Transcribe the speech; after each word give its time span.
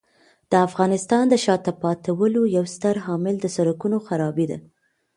د 0.51 0.53
افغانستان 0.67 1.23
د 1.29 1.33
شاته 1.45 1.71
پاتې 1.83 2.09
والي 2.19 2.41
یو 2.57 2.65
ستر 2.75 2.95
عامل 3.07 3.35
د 3.41 3.45
سړکونو 3.55 3.97
خرابي 4.07 4.45
دی. 4.51 4.57